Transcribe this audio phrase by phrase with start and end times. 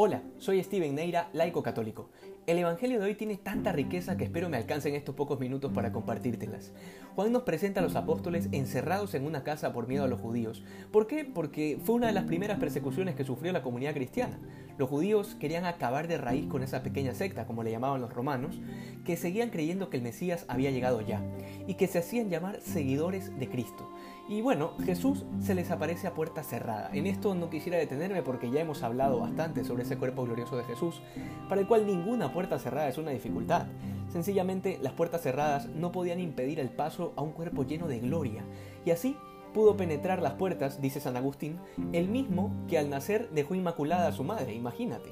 [0.00, 2.10] Hola, soy Steven Neira, laico católico.
[2.46, 5.92] El Evangelio de hoy tiene tanta riqueza que espero me alcancen estos pocos minutos para
[5.92, 6.72] compartírtelas.
[7.14, 10.64] Juan nos presenta a los apóstoles encerrados en una casa por miedo a los judíos.
[10.90, 11.24] ¿Por qué?
[11.24, 14.38] Porque fue una de las primeras persecuciones que sufrió la comunidad cristiana.
[14.78, 18.60] Los judíos querían acabar de raíz con esa pequeña secta, como le llamaban los romanos,
[19.04, 21.20] que seguían creyendo que el Mesías había llegado ya
[21.66, 23.90] y que se hacían llamar seguidores de Cristo.
[24.28, 26.90] Y bueno, Jesús se les aparece a puerta cerrada.
[26.92, 30.64] En esto no quisiera detenerme porque ya hemos hablado bastante sobre ese cuerpo glorioso de
[30.64, 31.00] Jesús,
[31.48, 33.66] para el cual ninguna puerta cerrada es una dificultad.
[34.08, 38.44] Sencillamente las puertas cerradas no podían impedir el paso a un cuerpo lleno de gloria.
[38.84, 39.16] Y así
[39.52, 41.58] pudo penetrar las puertas, dice San Agustín,
[41.92, 45.10] el mismo que al nacer dejó inmaculada a su madre, imagínate.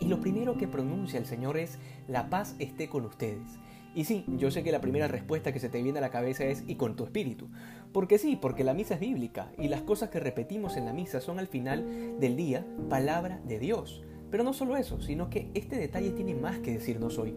[0.00, 3.58] Y lo primero que pronuncia el Señor es, la paz esté con ustedes.
[3.94, 6.44] Y sí, yo sé que la primera respuesta que se te viene a la cabeza
[6.44, 7.48] es y con tu espíritu.
[7.92, 11.20] Porque sí, porque la misa es bíblica y las cosas que repetimos en la misa
[11.20, 14.02] son al final del día palabra de Dios.
[14.30, 17.36] Pero no solo eso, sino que este detalle tiene más que decirnos hoy.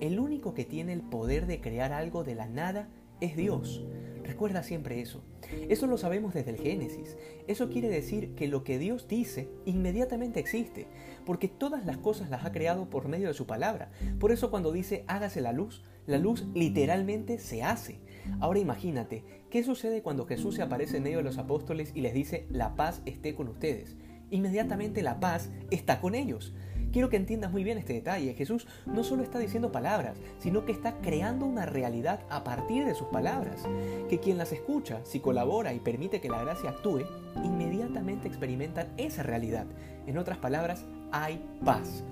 [0.00, 2.88] El único que tiene el poder de crear algo de la nada
[3.20, 3.84] es Dios.
[4.24, 5.22] Recuerda siempre eso.
[5.68, 7.16] Eso lo sabemos desde el Génesis.
[7.48, 10.86] Eso quiere decir que lo que Dios dice inmediatamente existe,
[11.26, 13.90] porque todas las cosas las ha creado por medio de su palabra.
[14.18, 17.98] Por eso cuando dice hágase la luz, la luz literalmente se hace.
[18.38, 22.14] Ahora imagínate, ¿qué sucede cuando Jesús se aparece en medio de los apóstoles y les
[22.14, 23.96] dice la paz esté con ustedes?
[24.30, 26.52] Inmediatamente la paz está con ellos.
[26.92, 28.34] Quiero que entiendas muy bien este detalle.
[28.34, 32.96] Jesús no solo está diciendo palabras, sino que está creando una realidad a partir de
[32.96, 33.62] sus palabras.
[34.08, 37.02] Que quien las escucha, si colabora y permite que la gracia actúe,
[37.44, 39.66] inmediatamente experimentan esa realidad.
[40.06, 42.02] En otras palabras, hay paz.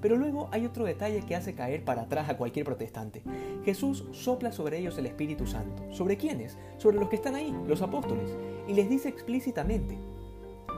[0.00, 3.22] Pero luego hay otro detalle que hace caer para atrás a cualquier protestante.
[3.64, 5.82] Jesús sopla sobre ellos el Espíritu Santo.
[5.92, 6.56] ¿Sobre quiénes?
[6.78, 8.30] Sobre los que están ahí, los apóstoles.
[8.68, 9.98] Y les dice explícitamente,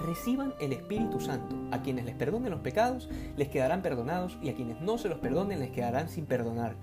[0.01, 1.57] reciban el Espíritu Santo.
[1.71, 5.19] A quienes les perdonen los pecados, les quedarán perdonados y a quienes no se los
[5.19, 6.77] perdonen, les quedarán sin perdonar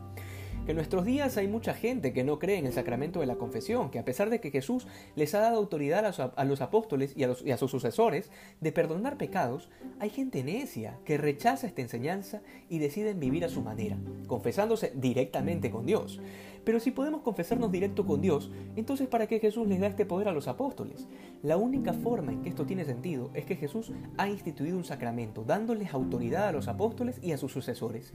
[0.70, 3.90] en nuestros días hay mucha gente que no cree en el sacramento de la confesión,
[3.90, 6.06] que a pesar de que Jesús les ha dado autoridad
[6.36, 8.30] a, los apóstoles y a, y a sus sucesores
[8.62, 9.70] de perdonar pecados,
[10.00, 15.72] hay gente necia que rechaza esta enseñanza y deciden vivir a su manera, confesándose directamente
[15.72, 16.20] con Dios.
[16.64, 20.28] Pero si podemos confesarnos directo con Dios, entonces ¿para qué Jesús les da este poder
[20.28, 21.08] a los apóstoles?
[21.42, 25.44] La única forma en que esto tiene sentido es que Jesús ha instituido un sacramento,
[25.44, 28.14] dándoles autoridad a los apóstoles y a sus sucesores.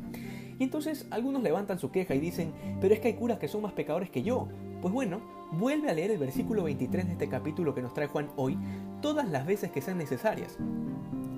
[0.59, 3.63] Y entonces algunos levantan su queja y dicen, pero es que hay curas que son
[3.63, 4.49] más pecadores que yo.
[4.81, 5.21] Pues bueno,
[5.53, 8.59] vuelve a leer el versículo 23 de este capítulo que nos trae Juan hoy
[9.01, 10.59] todas las veces que sean necesarias,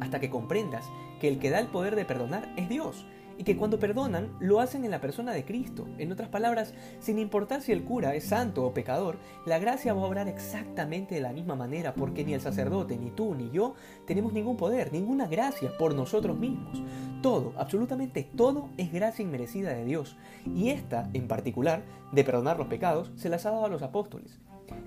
[0.00, 0.84] hasta que comprendas
[1.20, 3.06] que el que da el poder de perdonar es Dios
[3.38, 5.86] y que cuando perdonan lo hacen en la persona de Cristo.
[5.98, 10.02] En otras palabras, sin importar si el cura es santo o pecador, la gracia va
[10.02, 13.74] a obrar exactamente de la misma manera porque ni el sacerdote, ni tú, ni yo
[14.06, 16.82] tenemos ningún poder, ninguna gracia por nosotros mismos.
[17.26, 20.16] Todo, absolutamente todo es gracia inmerecida de Dios.
[20.54, 21.82] Y esta, en particular,
[22.12, 24.38] de perdonar los pecados, se las ha dado a los apóstoles.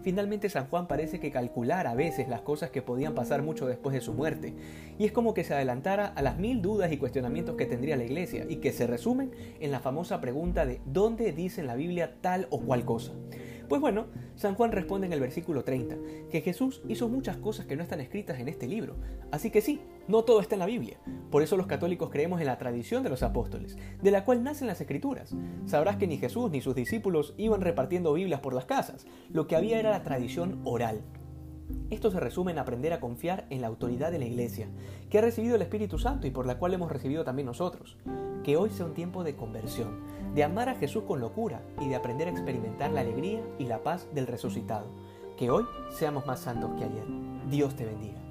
[0.03, 3.93] Finalmente San Juan parece que calculara a veces las cosas que podían pasar mucho después
[3.93, 4.55] de su muerte,
[4.97, 8.05] y es como que se adelantara a las mil dudas y cuestionamientos que tendría la
[8.05, 12.15] iglesia, y que se resumen en la famosa pregunta de ¿dónde dice en la Biblia
[12.21, 13.11] tal o cual cosa?
[13.69, 15.95] Pues bueno, San Juan responde en el versículo 30
[16.31, 18.95] que Jesús hizo muchas cosas que no están escritas en este libro.
[19.29, 20.97] Así que sí, no todo está en la Biblia.
[21.29, 24.65] Por eso los católicos creemos en la tradición de los apóstoles, de la cual nacen
[24.65, 25.35] las escrituras.
[25.67, 29.05] Sabrás que ni Jesús ni sus discípulos iban repartiendo Biblias por las casas.
[29.29, 31.03] Lo que había era la tradición oral.
[31.89, 34.67] Esto se resume en aprender a confiar en la autoridad de la Iglesia,
[35.09, 37.97] que ha recibido el Espíritu Santo y por la cual hemos recibido también nosotros.
[38.43, 39.99] Que hoy sea un tiempo de conversión,
[40.35, 43.83] de amar a Jesús con locura y de aprender a experimentar la alegría y la
[43.83, 44.87] paz del resucitado.
[45.37, 47.05] Que hoy seamos más santos que ayer.
[47.49, 48.28] Dios te bendiga.